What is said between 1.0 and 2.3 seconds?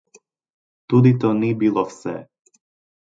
to ni bilo vse.